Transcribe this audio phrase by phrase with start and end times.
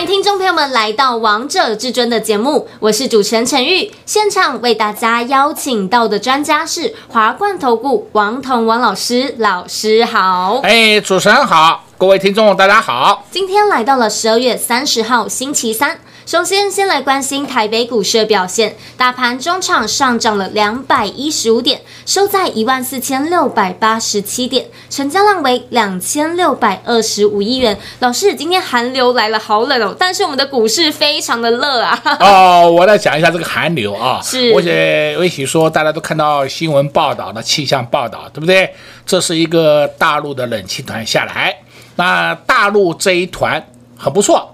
[0.00, 3.92] 欢迎听众朋友们来到《王者至尊》的节目，我是主持人陈玉。
[4.06, 10.60] 现场为大家邀请到的专家是华冠投顾王彤王老师，老师好。
[10.62, 13.26] 哎，主持人好，各位听众大家好。
[13.30, 16.00] 今天来到了十二月三十号星期三。
[16.24, 18.76] 首先，先来关心台北股市的表现。
[18.96, 27.78] 大盘中场上涨了两百一十五点，收在一万四千六百八十七点，成交量为两千六百二十五亿元。
[28.00, 29.94] 老师，今天寒流来了，好冷哦！
[29.96, 32.02] 但是我们的股市非常的热啊。
[32.18, 34.20] 哦， 我来讲一下这个寒流啊。
[34.20, 38.74] 是，我也也许说大家都看到新闻报道的气象报道，对不对？
[39.06, 41.56] 这是一个大陆的冷气团下来，
[41.94, 43.64] 那大陆这一团
[43.96, 44.52] 很不错。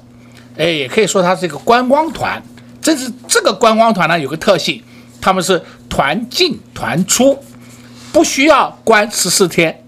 [0.59, 2.43] 哎，也可以说它是一个观光团。
[2.83, 4.83] 这是这个观光团呢，有个特性，
[5.19, 7.43] 他们是团进团出，
[8.13, 9.83] 不需要关十四天。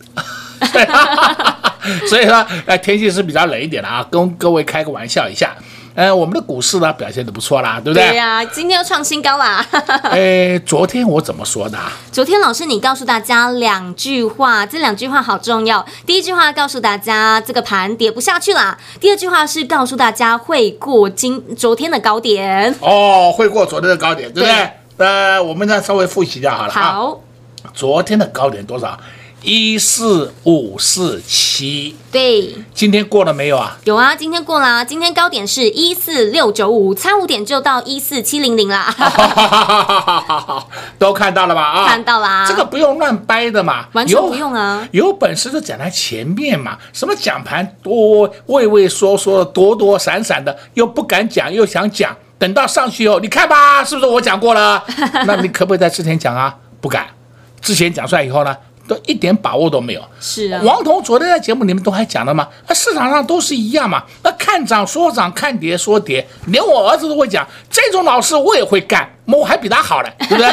[2.09, 5.55] 所以说，呃，天气是比较冷一点的啊，跟各位开个玩笑一下。
[5.95, 8.09] 呃，我们的股市呢表现的不错啦，对不对？
[8.11, 9.65] 对呀、啊，今天又创新高啦。
[10.13, 11.77] 哎，昨天我怎么说的？
[12.13, 15.85] 昨天老师你告诉大家两句话，这两句话好重要。
[16.07, 18.79] 第一句话告诉大家这个盘跌不下去啦。
[19.01, 22.73] 第二句话是告诉大家会过今昨天的高点。
[22.79, 24.71] 哦，会过昨天的高点，对不对？
[24.97, 26.73] 对呃，我们再稍微复习一下好了。
[26.73, 27.21] 好，
[27.75, 28.97] 昨天的高点多少？
[29.43, 33.79] 一四五四七，对，今天过了没有啊？
[33.85, 34.85] 有啊，今天过啦啊。
[34.85, 38.93] 今天高点是一四六九五，差五点就到一四七零零啦。
[40.99, 41.63] 都看到了吧？
[41.63, 42.47] 啊，看到啦。
[42.49, 44.87] 这个不用乱掰的嘛，完全不用啊。
[44.91, 46.77] 有，有本事就讲在前面嘛。
[46.93, 52.15] 什么讲盘多畏畏缩缩的，躲躲闪闪的，又不敢讲，又想讲。
[52.41, 54.83] 等到上去以后，你看吧，是不是我讲过了？
[55.27, 56.57] 那你可不可以在之前讲啊？
[56.81, 57.07] 不敢。
[57.61, 58.57] 之前讲出来以后呢？
[58.89, 60.03] 都一点把握都没有。
[60.19, 62.49] 是啊，王彤昨天在节目里面都还讲了嘛？
[62.67, 64.03] 那市场上都是一样嘛。
[64.25, 70.51] 那看涨说涨，看跌说跌，连我儿子都会讲，这种老师我也会干，我还比他好嘞， 对不对？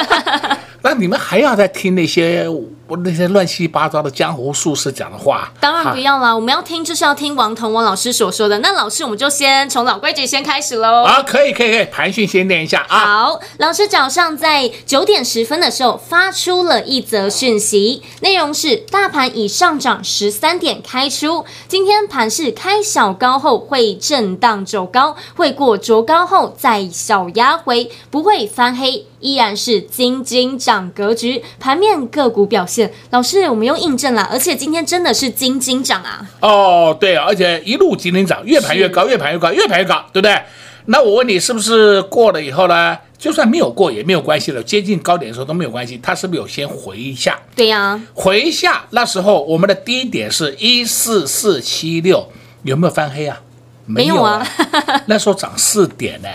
[0.81, 2.47] 那你们还要再听那些
[2.87, 5.51] 我那些乱七八糟的江湖术士讲的话？
[5.59, 8.59] 当然不要啦，我们要听就是要听王彤王老师所说的。
[8.59, 11.01] 那老师，我们就先从老规矩先开始喽。
[11.01, 12.99] 啊，可以可以可以，盘讯先念一下啊。
[12.99, 29.05] 好，老师早上在九点十分的时候发出了一则讯息，内容是大盘已上涨十三点开出，今天盘是开小高后会震荡走高，会过卓高后再小压回，不会翻黑。
[29.19, 36.27] 依然是金金涨格局，盘面个股表现，老师我们又印证了，而且今天真的是金金涨啊！
[36.39, 40.35] 哦，对，而且一路金金涨，越盘越高，越盘越高，越盘越高，对不对？
[40.85, 42.97] 那我问你，是不是过了以后呢？
[43.19, 47.39] 就算没有过也没有关系了，接近高点的时候都没有关系，它是不是有先回一下？
[47.55, 52.31] 对呀、啊，回下那时候我们的低点是一四四七六，
[52.63, 53.39] 有没有翻黑啊？
[53.85, 54.43] 没有啊，
[55.05, 56.29] 那时候涨四点呢。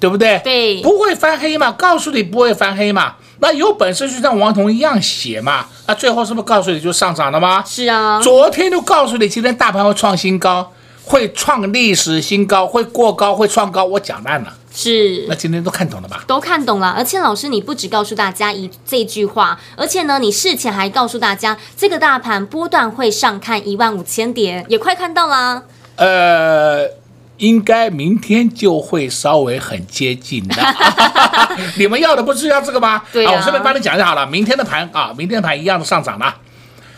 [0.00, 0.40] 对不对？
[0.42, 1.70] 对，不会翻黑嘛？
[1.72, 3.14] 告诉你不会翻黑嘛？
[3.42, 5.66] 那有本事就像王彤一样写嘛？
[5.86, 7.62] 那最后是不是告诉你就上涨了吗？
[7.66, 10.72] 是啊，昨天就告诉你，今天大盘会创新高，
[11.04, 13.84] 会创历史新高，会过高，会创高。
[13.84, 15.24] 我讲烂了，是。
[15.26, 16.22] 那今天都看懂了吧？
[16.26, 16.90] 都看懂了。
[16.90, 25.62] 而且老师，你不只告诉大家一这句话，而且呢，你事前还告诉大家，这个大盘波段会上看一万五千点，也快看到啦。
[25.96, 26.99] 呃。
[27.40, 30.56] 应该明天就会稍微很接近的，
[31.76, 33.02] 你们要的不是要这个吗？
[33.12, 36.36] 对啊，我顺便帮你讲一下好了，明天的盘啊，明天的盘一样的上涨了，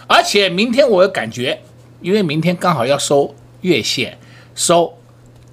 [0.08, 1.62] 而且明天我有感觉，
[2.00, 4.18] 因为明天刚好要收月线、
[4.54, 4.98] 收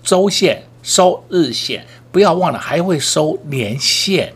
[0.02, 4.34] 周线、收日线，不要忘了还会收年线。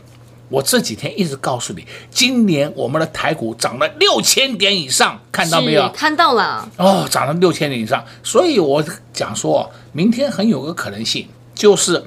[0.53, 5.89] 我这几天一直告诉你，今年我们的台股涨了六千点以上，看到没有？
[5.89, 6.69] 看到了。
[6.77, 12.05] 哦，涨了六千点以上，所以我讲说，明天很有个可能性，就是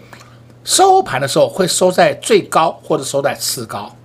[0.63, 3.97] 收盘的时候会收在最高或者收在次高，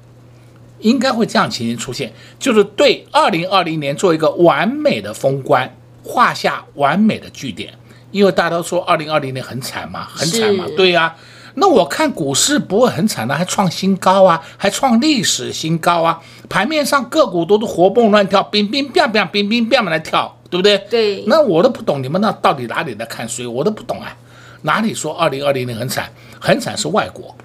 [0.79, 5.71] 应该会这样情形出现，就是对二零二零年做一个完美的封关，
[6.03, 7.75] 画下完美的句点。
[8.09, 11.15] 因为大家都说二零二零年很惨嘛，很惨嘛，对呀、啊。
[11.55, 16.21] 那我看股市不会很惨的，还创新高啊，还创历史新高啊！
[16.49, 20.77] 盘面上个股都是活蹦乱跳，冰冰变变，冰冰变变来跳，对不对？
[20.89, 21.23] 对。
[21.27, 24.15] 那我都不懂你们那到底哪里在看衰，我都不懂啊！
[24.63, 26.09] 哪里说二零二零年很惨？
[26.39, 27.35] 很惨是外国，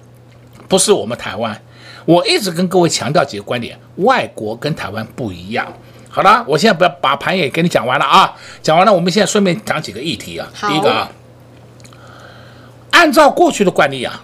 [0.67, 1.59] 不是我们台湾。
[2.05, 5.67] 我一直跟各位强调几个观点：外国跟台湾不一样。
[6.09, 10.47] 好了，我现在不要把盘也给你讲完了啊，讲完了，我们现在顺便讲几个议题啊。
[10.61, 11.11] 第一个啊，
[12.97, 14.23] 按照过去的惯例啊，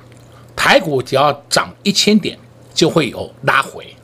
[0.55, 2.35] 台股只要涨一千点，
[2.73, 3.95] 就会有拉回，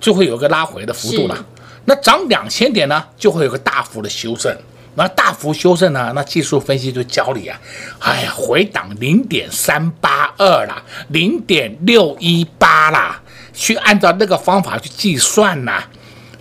[0.00, 1.44] 就会有个拉回的幅度了。
[1.84, 4.56] 那涨两千点呢，就会有个大幅的修正。
[4.94, 7.60] 那大幅修正呢，那技术分析就教你啊，
[7.98, 13.20] 哎呀，回档零点三八二啦，零点六一八啦，
[13.52, 15.84] 去按照那个方法去计算呐。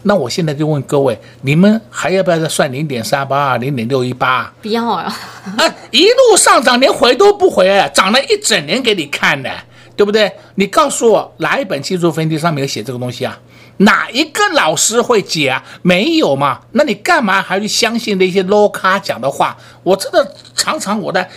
[0.04, 4.54] 那我现在就问各位，你们还要不要再算零点三八二、零点六一八？
[4.62, 5.04] 不要啊！
[5.58, 9.52] 啊，一路上涨，连回都不回，涨了一整年给你看的，
[9.96, 10.32] 对不对？
[10.56, 13.38] 你告诉我，哪一本技术分析上面有写这个东西啊？
[13.78, 15.64] 哪一个老师会解啊？
[15.82, 16.60] 没有嘛？
[16.72, 19.58] 那你干嘛还去相信那些 low 咖讲的话？
[19.84, 21.30] 我真的常常我在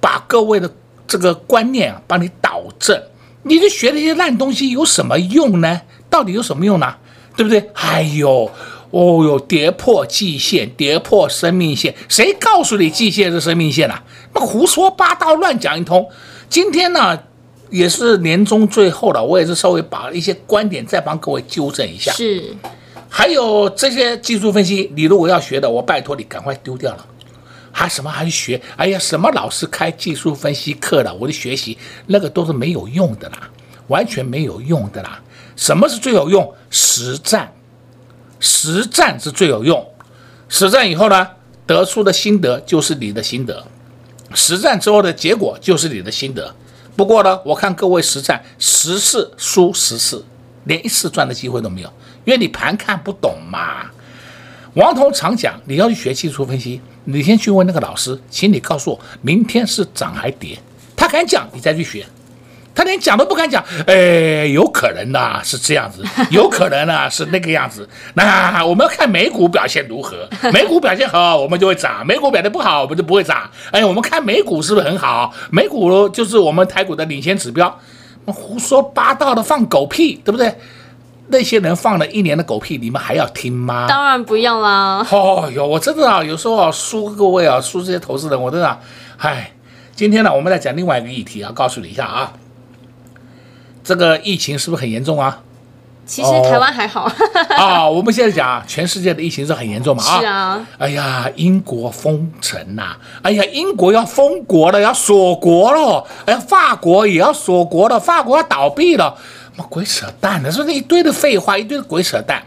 [0.00, 0.70] 把各位的
[1.06, 3.00] 这个观念啊，帮你导正。
[3.42, 5.80] 你就学那些烂东西有什么用呢？
[6.10, 6.94] 到底有什么用呢？
[7.36, 7.70] 对不对？
[7.74, 8.50] 哎呦，
[8.90, 14.02] 哦哟，跌破季线，跌破生命线，谁告诉你季线是生命线啊？
[14.32, 16.08] 那胡说八道，乱讲一通。
[16.48, 17.18] 今天呢，
[17.70, 22.10] 也是年终最后了，我也是稍微把一些观点再帮各位纠正一下。
[22.12, 22.54] 是，
[23.08, 27.06] 还有这些技术分析，你如果要学的，我拜托你赶快丢掉了。
[27.72, 28.58] 还什么还学？
[28.76, 31.14] 哎呀，什么老师开技术分析课了？
[31.14, 33.50] 我的学习那个都是没有用的啦，
[33.88, 35.20] 完全没有用的啦。
[35.56, 36.54] 什么是最有用？
[36.70, 37.52] 实战，
[38.38, 39.84] 实战是最有用。
[40.48, 41.26] 实战以后呢，
[41.66, 43.66] 得出的心得就是你的心得，
[44.34, 46.54] 实战之后的结果就是你的心得。
[46.94, 50.24] 不过呢，我看各位实战十次输十次，
[50.64, 51.92] 连一次赚的机会都没有，
[52.24, 53.86] 因为你盘看不懂嘛。
[54.74, 60.58] 王彤常讲，你要去学技术分析，你先去问那个老师，请你告诉我，明天是涨还跌？
[60.94, 62.06] 他敢讲，你再去学。
[62.76, 67.88] 他连讲都不敢讲，哎，有可能呐、啊，是这样子， 有可能啊，是那个样子。
[68.14, 73.50] 那我们要看美股表现如何， 美股表现好，我们就会涨；美股表现不好，我们就不会涨。
[73.72, 75.32] 哎，我们看美股是不是很好？
[75.50, 77.80] 美股就是我们台股的领先指标。
[78.26, 80.54] 胡说八道的放狗屁，对不对？
[81.28, 83.86] 那些人放了一年的狗屁，你们还要听吗？
[83.88, 85.06] 当然不要啦。
[85.10, 88.78] 哦哟，我真的啊，有时候啊，输各位啊，输这些投资人，我真的、啊，
[89.18, 89.52] 唉，
[89.94, 92.32] 今天呢，我们来讲另外一个议题啊，告诉你一下啊。
[93.86, 95.40] 这个疫情是不是很严重啊？
[96.04, 97.08] 其实台湾还好
[97.50, 97.88] 啊。
[97.88, 100.02] 我们现在讲全世界的疫情是很严重嘛？
[100.02, 100.66] 啊，是啊。
[100.78, 102.98] 哎呀，英国封城呐、啊！
[103.22, 106.04] 哎呀，英国要封国了，要锁国了。
[106.24, 109.16] 哎呀，法国也要锁国了，法国要倒闭了。
[109.54, 112.42] 什么鬼扯淡的，说这一堆的废话，一堆的鬼扯淡。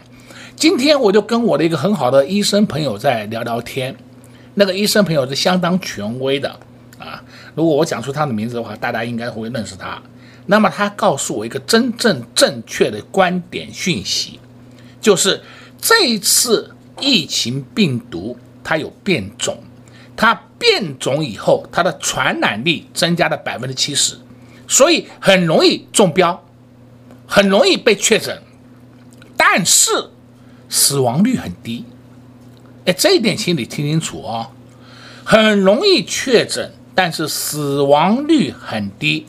[0.56, 3.96] 今天我就跟我的一个很好的医生朋友在聊聊天，
[4.54, 6.50] 那个医生朋友是相当权威的
[6.98, 7.22] 啊。
[7.54, 9.98] 如果我讲出他的名字的话，大家应该会认识他。
[10.46, 14.40] 那么他告诉我一个真正正确的观点讯息，
[15.00, 15.42] 就是
[15.80, 19.62] 这一次疫情病毒它有变种，
[20.16, 24.16] 它变种以后它的传染力增加了百分之七十，
[24.66, 26.44] 所以很容易中标，
[27.26, 28.42] 很容易被确诊，
[29.36, 29.90] 但是
[30.68, 31.84] 死亡率很低。
[32.84, 34.50] 哎，这一点请你听清楚哦，
[35.24, 39.26] 很容易确诊，但是死亡率很低。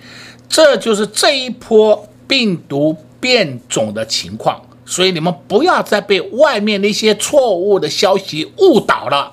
[0.51, 9.31] 这就是这一波病毒变种的情况，所以你们不要再被外面那些错误的消息误导了。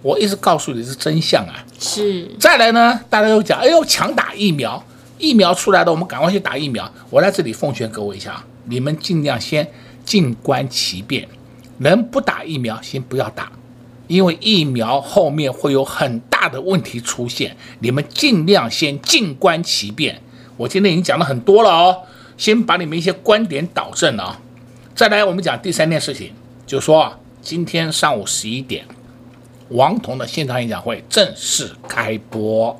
[0.00, 1.62] 我一直告诉你是真相啊。
[1.78, 2.26] 是。
[2.40, 4.82] 再来呢，大家都讲，哎呦，强打疫苗，
[5.18, 6.90] 疫苗出来了，我们赶快去打疫苗。
[7.10, 9.70] 我在这里奉劝各位一下，你们尽量先
[10.06, 11.28] 静观其变，
[11.78, 13.52] 能不打疫苗先不要打，
[14.06, 17.54] 因为疫苗后面会有很大的问题出现。
[17.80, 20.22] 你们尽量先静观其变。
[20.56, 22.02] 我今天已经讲了很多了哦，
[22.36, 24.40] 先把你们一些观点导正了啊。
[24.94, 26.32] 再来，我们讲第三件事情，
[26.66, 28.86] 就是说啊，今天上午十一点，
[29.68, 32.78] 王彤的现场演讲会正式开播。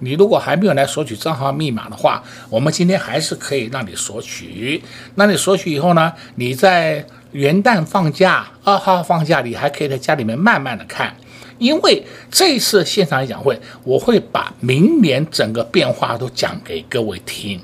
[0.00, 4.82] 你如果还没有来索取账号密码的话，我们今天还是可以让你索取。
[5.14, 11.16] 那你索取以后呢，你在元旦放假、二号放假，你还可以在家里面慢慢的看。
[11.58, 17.60] 因为这次现场演讲会，我会把明年整个变化都讲给各位听。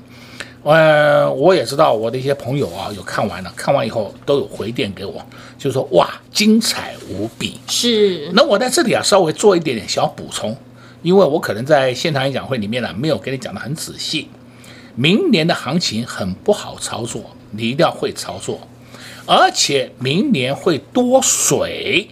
[0.63, 5.23] 呃，我也知道我的一些朋友啊，有看完了，看完以后都有回电给我，
[5.59, 7.59] 就说哇，精彩无比。
[7.67, 8.31] 是。
[8.33, 10.57] 那我在这里啊，稍微做一点点小补充，
[11.03, 14.27] 因为我可能在现场演讲会里面呢，没有给你讲的很仔细。
[14.95, 17.21] 明年的行情很不好操作，
[17.51, 18.61] 你一定要会操作，
[19.27, 22.07] 而且明年会多水。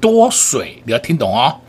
[0.00, 1.60] 多水，你要听懂哦。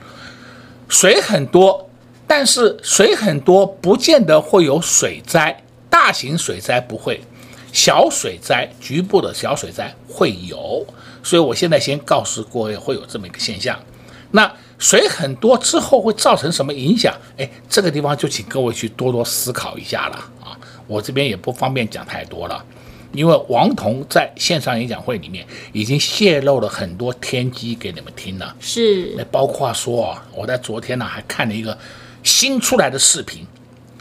[0.87, 1.89] 水很多，
[2.25, 7.21] 但是水很多不见得会有水灾，大型水灾不会，
[7.71, 10.85] 小水灾局部的小水灾会有。
[11.21, 13.77] 所以我现在先告诉各位，会有这么一个现象。
[14.31, 17.13] 那水很多之后会造成什么影响？
[17.37, 20.57] 哎，这个地方就请各位去多多思考一下了啊！
[20.87, 22.63] 我这边也不方便讲太多了，
[23.11, 28.55] 因为王彤在线上演讲会里面已经泄露了很多天机给你们听了。
[28.59, 31.77] 是，那包括说，我在昨天呢还看了一个
[32.23, 33.45] 新出来的视频，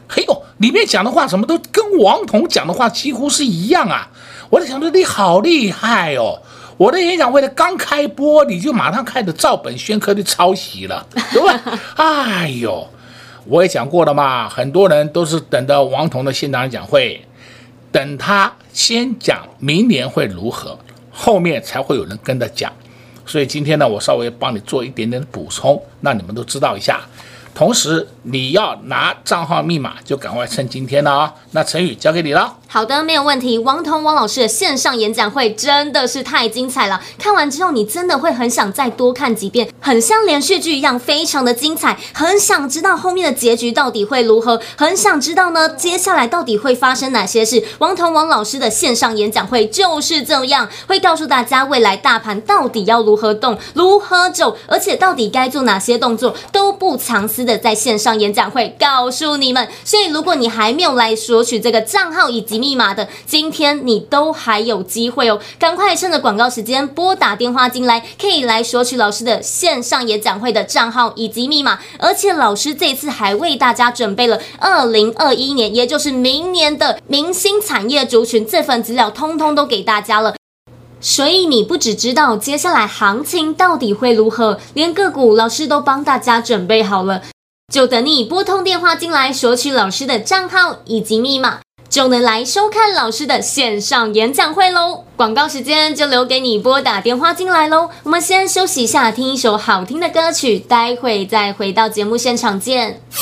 [0.09, 4.11] 嘿呦，里面讲的话什么都跟王彤讲的话几乎是一样啊！
[4.51, 6.41] 我在想说，你好厉害哦！
[6.77, 11.61] 我的演讲会的刚开播，你就马上开始照本宣科的抄袭了，对吧？
[11.97, 12.89] 哎呦，
[13.47, 17.21] 我也讲过了嘛，很多人都是等到王彤的现场演讲会，
[17.99, 20.79] 等他先讲明年会如何，
[21.11, 22.73] 后面才会有人跟着讲。
[23.27, 27.01] 所以今天呢，我稍微帮你做一点点补充，让你们都知道一下。
[27.59, 32.55] 同时，你要拿账号密码，就赶快趁今天了啊、那成语交给你了。
[32.69, 33.59] 好的，没有问题。
[33.59, 47.65] 王彤王老师的线上演讲会真的是太精彩了，看完之后你真的会很想再多看几遍，很像连续剧一样，非常的精彩，很想知道后面的结局到底会如何，很想知道呢，接下来到底会发生哪些事。
[47.79, 57.48] 王彤王老师的线上演讲会就是这样，会告诉大家未来大盘到底要如何动，如何走，而且到底该做哪些动作，都不藏私。
[57.49, 65.41] 的在线上演讲会告诉你们，所以如果你还没有来索取这个账号以及密码的，今天你都还有机会哦！
[65.59, 71.79] 赶快趁着广告时间拨打电话进来，可以来索取老师的线上演讲会的账号以及密码。
[71.99, 80.35] 而且老师这次还为大家准备了二零二一年，也就是明年的明星产业族群这份资料，通通都给大家了。
[81.01, 87.23] 所以你不只知道接下来行情到底会如何，连个股老师都帮大家准备好了。
[87.71, 91.61] 就等你拨通电话进来，索取老师的账号以及密码，
[91.91, 95.05] 就能来收看老师的线上演讲会喽。
[95.17, 97.91] 广告时间就留给你拨打电话进来喽。
[98.05, 103.03] 我们先休息一下，听一首好听的歌曲，待会再回到节目现场见。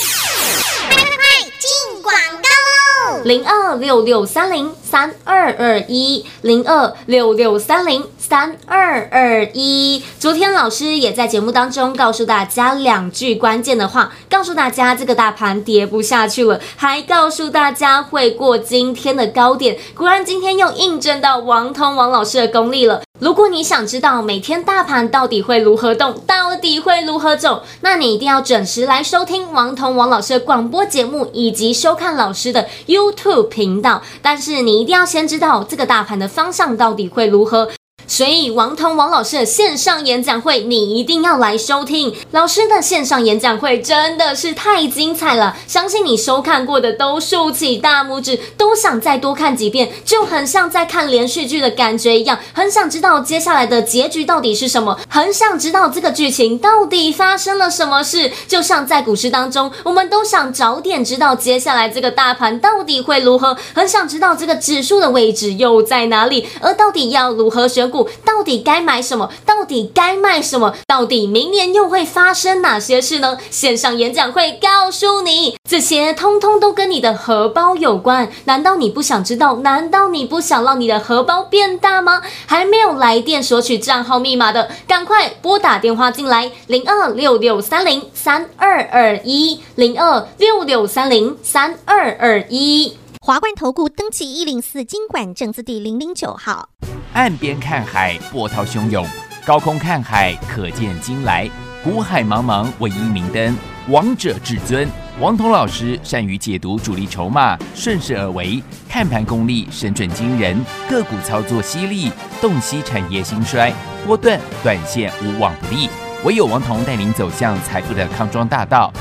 [3.25, 10.03] 零二六六三零三二二一，零二六六三零三二二一。
[10.19, 19.79] 昨天老师也在节目当中告诉大家两句关键的话，告诉大家这个大盘跌不下去了，还告诉大家会过今天的高点。
[19.95, 23.01] 果然今天又印证到王通王老师的功力了。
[23.21, 34.03] 如果你想知道每天大盘到底会如何动，到底会如何走，那你一定要准时来收听王彤王老师的广播节目，以及收看老师的 YouTube 频道。
[34.21, 37.71] 但是你一定要先知道这个大盘的方向到底会如何。
[38.09, 42.15] 所以，王彤王老师的线上演讲会，你一定要来收听。
[42.31, 58.31] 老师的线上演讲会真的是太精彩了，相信你收看过的都竖起大拇指，都想再多看几遍，就很像在看连续剧的感觉一样，很想知道接下来的结局到底是什么，很想知道这个剧情到底发生了什么事。
[58.47, 67.96] 就像在股市当中，我们都想早点知道接下来这个大盘到底会如何，很想知道这个指数的位置又在哪里，而到底要如何选股。
[68.25, 69.31] 到底该买什么？
[69.45, 70.75] 到底该卖什么？
[70.87, 73.39] 到底明年又会发生哪些事呢？
[73.51, 78.31] 线上演讲会告诉你，这些通通都跟你的荷包有关。
[78.45, 79.57] 难道你不想知道？
[79.57, 82.23] 难道你不想让你的荷包变大吗？
[82.47, 92.97] 还没有来电索取账号密码的，赶快拨打电话进来，零二六六三零三二二一，零二六六三零三二二一。
[93.27, 96.69] 华冠投顾登记一零四金管证字第零零九号。
[97.13, 99.05] 岸边看海，波涛汹涌；
[99.45, 101.51] 高空看海，可见金来。
[101.83, 104.89] 股海茫茫，唯一明灯，王者至尊。
[105.19, 113.75] 王彤老师善于解读主力筹码，顺势而为，看盘功力神准惊人，个股操作犀利，洞悉产业兴衰，
[114.07, 115.91] 波段短线无往不利。
[116.23, 118.93] 唯有王彤带领走向财富的康庄大道。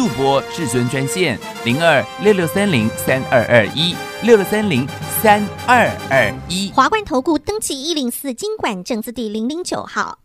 [0.00, 4.88] 速播至尊专线零二六六三零三二二一六六三零
[5.20, 6.72] 三二二一。
[6.74, 10.20] 华冠投顾登记一零四经管证字第零零九号。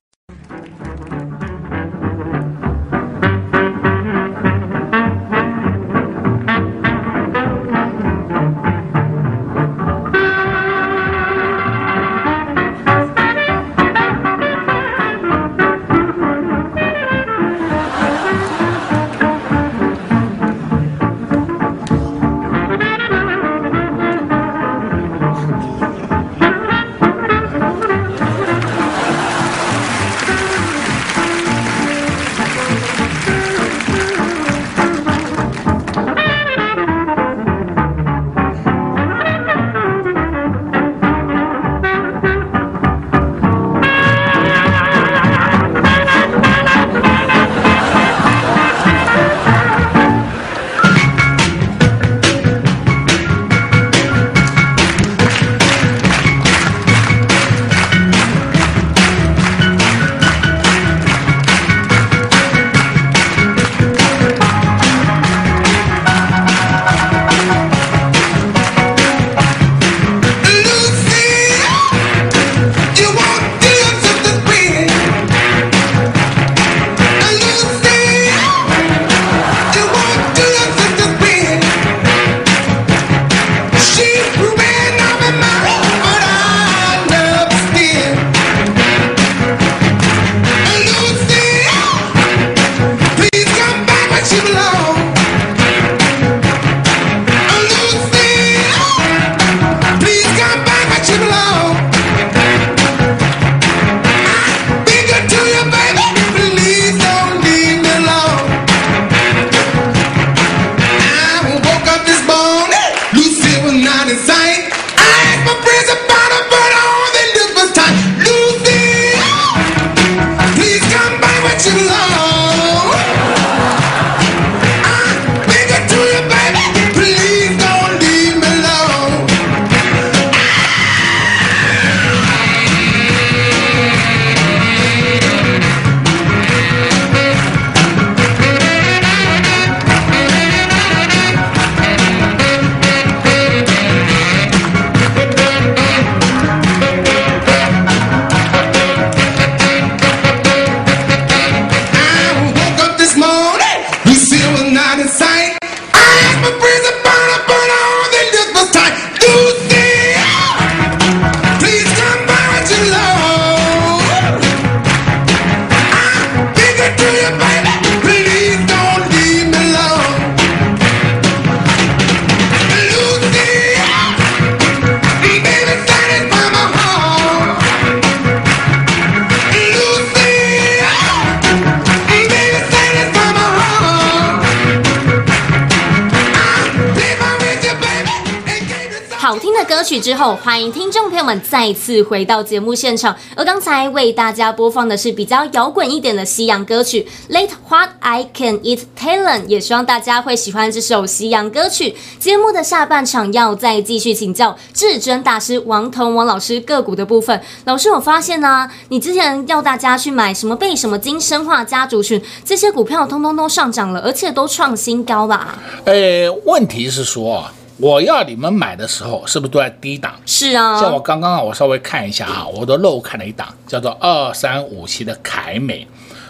[189.25, 193.15] 好听的歌曲之后，欢迎听众朋友们再次回到节目现场。
[193.35, 201.95] 而刚才为大家播放的是比较摇滚一点的西洋歌曲《Late What I Can Eat Talent》，也希望大家会喜欢这首西洋歌曲。
[202.19, 207.41] 节目的下半场要再继续请教至尊大师王彤王老师个股的部分。
[207.63, 215.57] 老师，我发现呢、你之前要大家去买什么贝什么金、生化家族群这些股票，通通都上涨了，而且都创新高啦。
[215.85, 220.11] 呃，问题是说啊，我要你们买的时候，是不是都在低档？
[220.25, 225.85] 是啊，像我刚刚啊，我稍微看一下啊，我都漏看了一档，叫做二三五七的凯美。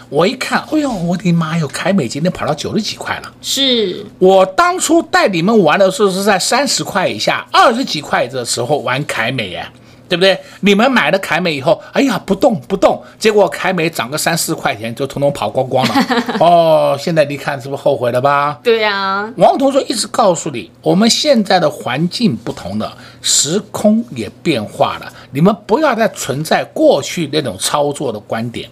[0.08, 3.32] 我一看，哎呦，我的妈哟，凯美今天跑到九十几块了。
[3.42, 9.66] 是我当初带你们玩的时候是在三十块以下，二十几块的时候玩凯美耶，
[10.08, 10.38] 对不对？
[10.60, 15.94] 你们买了凯美以后，哎呀，不动不动，结果凯美涨个三四块钱就统统跑光光了。
[16.40, 18.58] 哦，现在你看是不是后悔了吧？
[18.62, 28.68] 对啊，王同学一直告诉你，我们现在的环境不同了，时空也变化了，你们不要再存在过去那种操作的观点。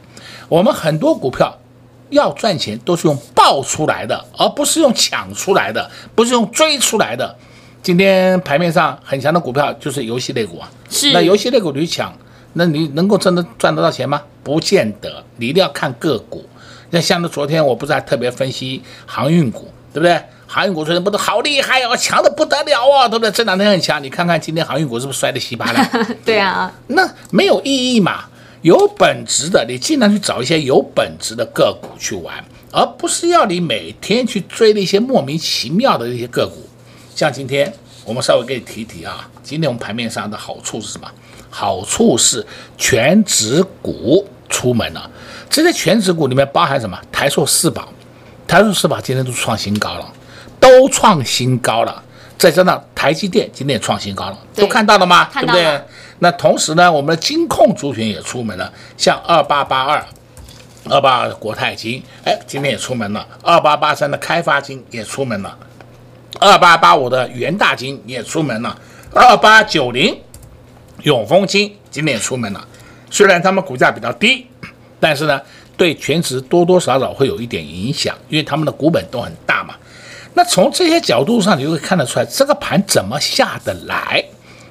[0.49, 1.59] 我们很多股票
[2.11, 7.37] 要赚钱都是用爆出来的，而不是用抢出来的，不是用追出来的。
[7.85, 12.11] 今天盘面上很强的股票就是游戏类股啊，是那游戏类股你去抢，
[12.55, 14.23] 那你能够真的赚得到钱吗？
[14.43, 16.49] 不见得，你一定要看个股。
[16.89, 20.19] 那像那昨天我不是还特别分析航运股，对不对？
[20.47, 23.31] 航运股昨天不是好厉害哦，强的不得了哦，对不对？
[23.31, 25.87] 这两天很强，你看看今天航运股是不是摔得稀巴烂？
[26.25, 28.25] 对啊，那没有意义嘛。
[28.63, 32.43] 有本质的，你尽量去找一些有本质的个股去玩，
[32.73, 36.67] 而不是要你每天去追那些莫名其妙的那些个股。
[37.15, 37.73] 像今天
[38.05, 41.09] 我们稍微给你提一提啊，今天我们盘面上的好处是什么？
[41.49, 42.45] 好处是
[42.77, 45.09] 全指股出门了。
[45.49, 46.99] 这些全指股里面包含什么？
[47.13, 47.89] 台塑四宝，
[48.49, 50.13] 台塑四宝今天都创新高了，
[50.59, 52.03] 都创新高了。
[52.37, 55.31] 再加上台积电今天也创新高了，都看到了吗？
[55.33, 55.81] 对不对？
[56.19, 60.05] 那同时呢，我们的金控族群也出门了，像二八八二、
[60.91, 65.57] 二八二国泰金，哎，今天也出门了；二八八三的开发金也出门了；
[66.41, 68.77] 二八八五的元大金也出门了；
[69.13, 70.17] 二八九零
[71.03, 72.67] 永丰金今天也出门了。
[73.11, 74.47] 虽然他们股价比较低，
[74.99, 75.41] 但是呢，
[75.77, 79.75] 对全值多多少少会有一点影响，因为他们的股本都很大嘛。
[80.35, 84.25] 那从这些角度上，你就会看得出来，这个盘怎么下得来？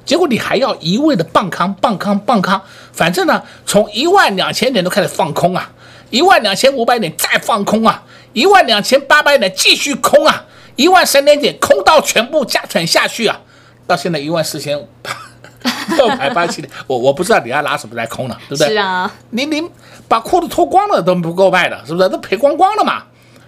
[0.04, 2.60] 结果你还要一味的棒康棒康棒康，
[2.92, 5.72] 反正呢，从一万两千点都开始放空啊，
[6.10, 8.02] 一万两千五百点再放空啊，
[8.34, 10.44] 一万两千八百点继续空啊，
[10.76, 13.40] 一万三千点空到全部加权下去啊，
[13.86, 14.78] 到现在一万四千
[15.96, 18.68] 六百八十七点，我我不知道你要拿什么来空了，对不对？
[18.68, 19.62] 是啊，你你
[20.08, 22.08] 把裤子脱光了都不够卖的，是不是？
[22.08, 23.04] 都赔光光了嘛？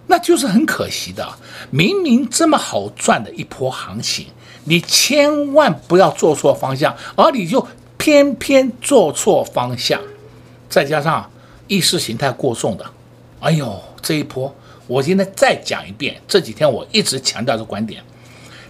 [0.07, 1.27] 那就是很可惜的。
[1.71, 4.27] 明明这么好赚的一波行情，
[4.65, 7.67] 你千万不要做错方向，而你就
[7.99, 10.01] 偏偏做错方向，
[10.69, 11.31] 再加上
[11.67, 12.87] 意识形态过重的，
[13.41, 14.55] 哎呦，这一波
[14.87, 18.03] 我今天再讲一遍，这几天我一直强调这观点。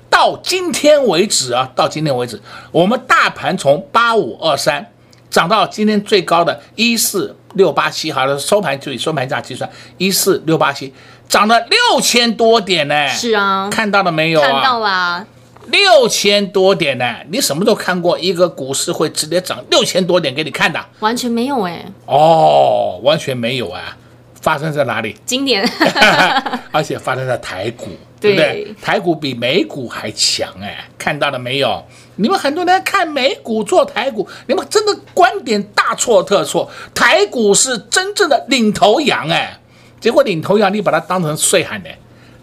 [0.08, 2.40] 到今天为止啊，到今天为止，
[2.72, 4.92] 我们大盘从八五二三
[5.28, 10.94] 涨到今天最高的一四六八七，好了，收盘就以收盘价计算，一四六八七，
[11.28, 13.08] 涨了六千多点呢。
[13.08, 14.46] 是啊，看到了没有啊？
[14.50, 15.26] 看到啦，
[15.66, 17.16] 六千多点呢？
[17.30, 20.82] 你什么时候看过一个股市会直接涨六千多点给你看的？
[21.00, 23.96] 完全没有哎，哦，完全没有啊！
[24.46, 25.16] 发生在哪里？
[25.26, 25.68] 今年
[26.70, 27.88] 而且发生在台股，
[28.20, 28.72] 对不对？
[28.80, 31.84] 台股比美股还强哎，看到了没有？
[32.14, 36.70] 你们很多人看美股做台股，你们真的观点大错特错。
[36.94, 39.58] 台股是真正的领头羊哎，
[40.00, 41.88] 结果领头羊你把它当成睡汉呢，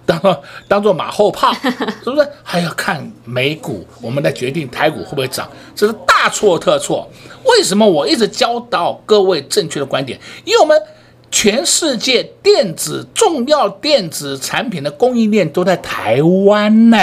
[0.06, 1.54] 当当做马后炮，
[2.04, 2.28] 是不是？
[2.44, 7.10] 还要看美股，我们来决定台股会不会涨，这是大错特错。
[7.46, 10.20] 为什么我一直教导各位正确的观点？
[10.44, 10.78] 因为我们。
[11.34, 16.98] 全世界电子重要电子产品的供应链都在台湾呢，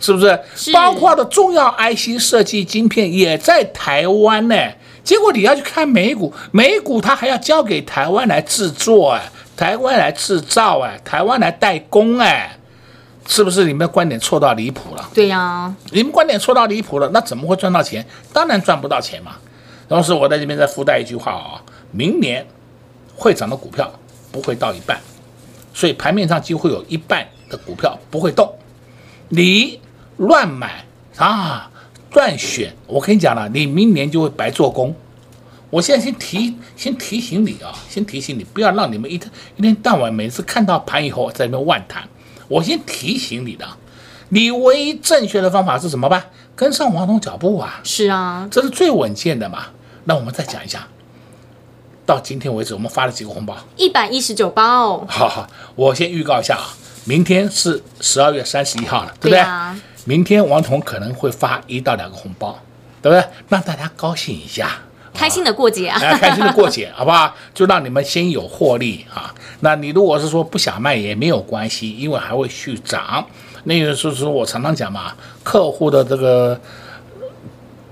[0.00, 0.72] 是不是？
[0.72, 4.56] 包括的重要 IC 设计晶片也在台湾呢。
[5.04, 9.22] 结果你要去看美股，美股它还要交给台湾来制作哎，
[9.56, 12.58] 台湾来制造哎，台湾来代工哎，
[13.28, 13.64] 是不是？
[13.64, 15.08] 你们的观点错到离谱了。
[15.14, 18.04] 对呀、啊，你们观点错到离谱了，那怎么会赚到钱？
[18.32, 19.36] 当然赚不到钱嘛。
[19.88, 22.44] 同时，我在这边再附带一句话啊，明年。
[23.18, 23.92] 会涨的股票
[24.30, 25.00] 不会到一半，
[25.74, 28.48] 所以盘面上几乎有一半的股票不会动。
[29.28, 29.80] 你
[30.18, 30.84] 乱买
[31.16, 31.68] 啊，
[32.12, 34.94] 乱选，我跟你讲了，你明年就会白做工。
[35.70, 42.08] 我现在先提，先提醒你啊，先提醒你，不要让你们一天一天到晚每次看到盘以后在那边乱谈。
[42.46, 43.66] 我先提醒你的，
[44.28, 46.24] 你唯一正确的方法是什么吧？
[46.56, 47.80] 跟上王总脚步啊！
[47.84, 49.66] 是啊，这是最稳健的嘛。
[50.04, 50.88] 那我们再讲一下。
[52.08, 53.54] 到今天为止，我们发了几个红包？
[53.76, 55.04] 一百一十九包。
[55.06, 56.72] 好好，我先预告一下啊，
[57.04, 59.32] 明天是十二月三十一号了，对不对？
[59.32, 62.58] 对啊，明天王彤可能会发一到两个红包，
[63.02, 63.22] 对不对？
[63.50, 64.70] 让大家高兴一下，
[65.12, 65.98] 开心的过节啊！
[66.16, 67.34] 开心的过节， 好不好？
[67.52, 69.34] 就让你们先有获利啊。
[69.60, 73.22] 那你如果是说不想卖也没有关系，因为还会续涨。
[73.64, 76.58] 那个就是说我常常讲嘛，客户的这个。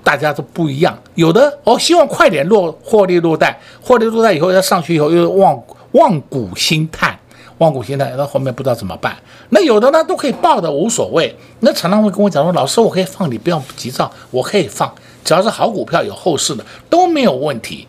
[0.07, 7.19] 大家都不一样，有的哦，希望快点落获利落袋，获利落袋以后要上去以后又望望股兴叹，
[7.57, 9.17] 望股兴叹，到后面不知道怎么办。
[9.49, 14.89] 那有的呢都可以报的无所谓，那常常会跟我讲说，老师我可以放，你不要急躁，我可以放，
[15.25, 17.85] 只要是好股票有后市的都没有问题。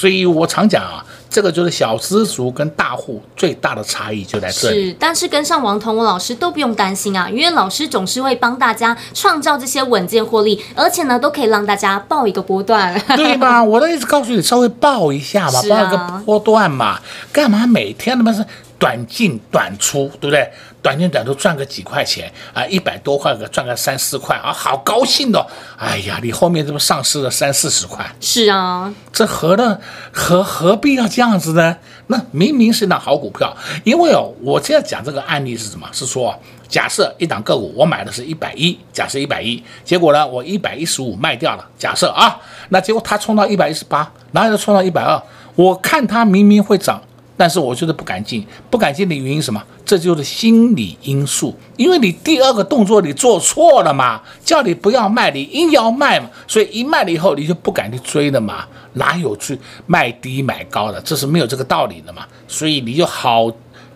[0.00, 1.04] 所以我常讲啊。
[1.32, 4.88] 这个就是小资族跟大户最大的差异就在这里。
[4.88, 13.00] 是，但是跟上王彤我老师都不用担心啊，因为老师总是会帮大家创造这些稳健获利，而且呢，都可以让大家报一个波段。
[13.14, 13.62] 对吧？
[13.62, 16.98] 我都一直告诉你，稍微报一下嘛，抱、啊、一个波段嘛，
[17.32, 18.44] 干嘛每天他妈是
[18.80, 20.50] 短进短出，对不对？
[20.82, 25.46] 短进短出赚个几块钱啊，一百多块个赚个三四块啊，好高兴哦！
[25.76, 28.02] 哎呀，你后面这不丧失了三四十块？
[28.18, 29.78] 是啊，这何乐
[30.10, 31.76] 何何必要这样子呢？
[32.06, 35.86] 那明明是一档好股票，因为哦，我现在讲这个案例是什么？
[35.92, 36.34] 是说，
[36.66, 42.40] 假设一档个股我买的是一百一，假设一百一，结果呢，我一百一十五卖掉了，假设啊，
[42.70, 45.22] 那结果它冲到一百一十八，然后又冲到一百二，
[45.54, 46.98] 我看它明明会涨。
[47.40, 49.62] 但是我觉得不敢进，不敢进的原因什么？
[49.82, 61.00] 这就是心理因素，因为你第二个动作你做错了嘛，叫你不要卖，你硬要卖嘛，所以一卖了以后你就不敢去追了嘛，哪有去卖低买高的？
[61.00, 63.50] 这是没有这个道理的嘛，所以你就好。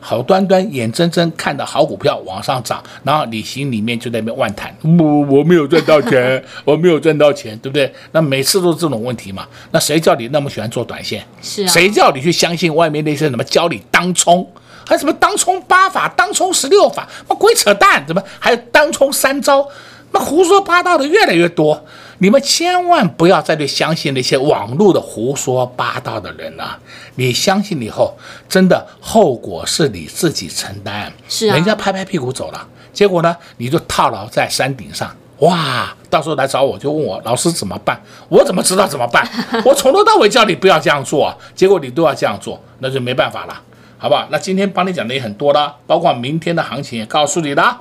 [0.07, 7.91] 好端端眼睁睁看到好股票往上涨，然后你心里面就在那边万谈，我我没有赚到钱， 我没有赚到钱，对不对？
[8.13, 9.47] 那每次都是这种问题嘛。
[9.71, 11.25] 那谁叫你那么喜欢做短线？
[11.41, 11.69] 是啊。
[11.69, 14.47] 谁叫你去相信外面那些什么教你当冲，
[14.87, 19.67] 还什么当冲八法、当冲十六法，那鬼扯淡，怎么还有当冲三招？
[20.13, 21.83] 那胡说八道的越来越多。
[22.19, 26.79] 你们千万不要再去相信那些网络的胡说八道的人了。
[27.17, 28.17] 你相信以后，
[28.49, 31.13] 真的后果是你自己承担。
[31.29, 35.15] 是啊，人家拍拍屁股走了，结果呢，你就套牢在山顶上。
[35.39, 38.01] 哇，到时候来找我就问我老师怎么办？
[38.29, 39.29] 我怎么知道怎么办？
[39.67, 43.61] 我从头到尾叫你不要这样做，结果你都要这样做，那就没办法了，
[43.99, 44.27] 好不好？
[44.31, 47.79] 那今天帮你讲的也很多了，包括明天的行情也告诉你了。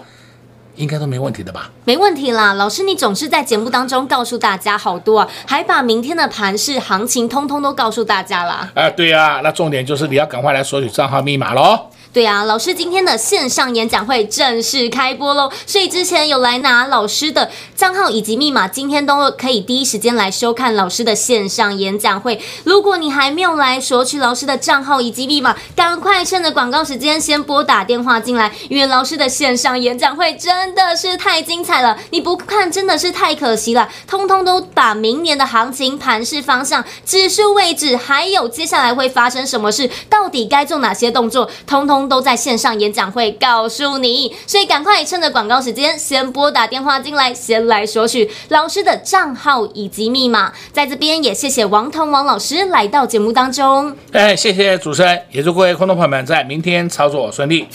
[0.75, 1.69] 应该都没问题的吧？
[1.85, 8.71] 没问题啦，老师，你总是在节目当中告诉大家好多啊，还把明天的盘市行情通通都告诉大家了。
[8.73, 11.87] 啊，对呀、啊，那重点就是你要赶快来索取账号密码喽。
[12.11, 22.39] 对啊，老师今天的线上演讲会正式开播喽，所以之前有来拿老师的账号以及密码，今天都可以第一时间来收看老师的线上演讲会。
[22.65, 33.89] 如果你还没有来索取老师的账号以及密码，赶快趁着广告时间先拨打电话进来，因为老师的线上演讲会真真的是太精彩了，你不看真的是太可惜了。
[34.07, 42.07] 通通都把明年的行情、盘势方向、指数位置，还有接下来会发生什么事，到底该做哪些动作，通通。
[42.07, 50.53] 都在线上演讲会告诉你，所以赶快趁着广告时间，先拨打电话进来，先来索取老师的账号以及密码。
[50.71, 53.95] 在这边也谢谢王彤王老师来到节目当中。
[54.11, 57.67] 哎，谢谢主持人，也祝各位观众朋友们在明天操作顺利。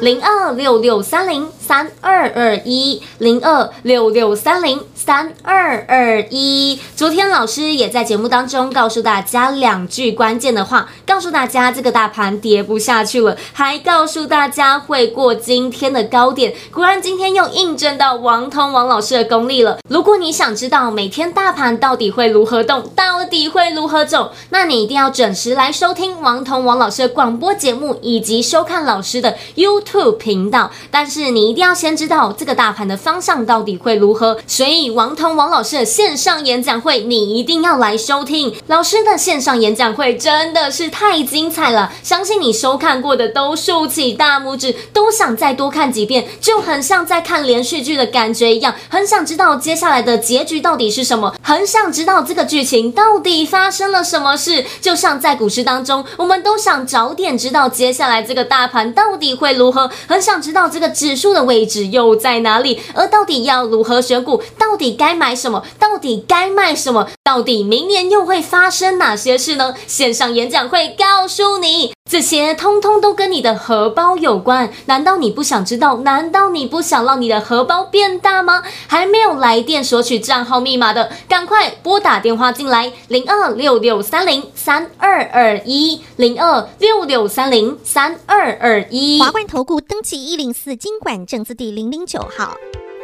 [0.00, 6.78] 零二六六三零三二二一零二六六三零三二二一。
[6.94, 16.54] 昨天老师也在节目当中告诉大家两句关键的话，告诉大家这个大盘跌不下去了，还告诉大家会过今天的高点。
[16.72, 19.78] 果然今天又印证到王通王老师的功力了。
[19.88, 30.70] 如果你想知道每天大盘到底会如何动，到底会如何走，那你一定要准时来收听王通王老师的广播节目，以及收看老师的 YouTube to 频道。
[30.90, 34.38] 但是你一定要先知道这个大盘的方向到底会如何。
[34.46, 38.54] 所以王通王老师的线上演讲会，你一定要来收听。
[38.66, 54.64] 老师的线上演讲会真的是太精彩了，相信你收看过的都竖起大拇指，都想再多看几遍，就很像在看连续剧的感觉一样，很想知道接下来的结局到底是什么，很想知道这个剧情到底发生了什么事。
[54.80, 59.77] 就像在股市当中，我们都想早点知道接下来这个大盘到底会如何，
[60.08, 69.74] 很想知道这个指数的位置又在哪里，而到底要如何选股，到底该买什么，到底该卖什么，到底明年又会发生哪些事呢？
[69.86, 71.92] 线上演讲会告诉你。
[72.08, 75.98] 这些通通都跟你的荷包有关，难道你不想知道？
[75.98, 78.62] 难道你不想让你的荷包变大吗？
[78.86, 89.20] 还没有来电索取账号密码的，赶快拨打电话进来，零二六六三零三二二一，零二六六三零三二二一。
[89.20, 92.56] 华冠投顾登记一零四经管证字第零零九号。